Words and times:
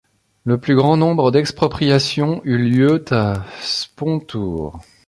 Le 0.45 0.59
plus 0.59 0.73
grand 0.75 0.97
nombre 0.97 1.29
d'expropriations 1.29 2.41
eut 2.43 2.57
lieu 2.57 3.05
à 3.11 3.45
Spontour. 3.61 4.81